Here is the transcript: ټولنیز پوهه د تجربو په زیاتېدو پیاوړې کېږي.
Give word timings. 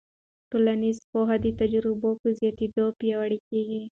ټولنیز 0.49 0.97
پوهه 1.11 1.35
د 1.43 1.47
تجربو 1.61 2.09
په 2.21 2.27
زیاتېدو 2.39 2.85
پیاوړې 2.99 3.39
کېږي. 3.49 3.81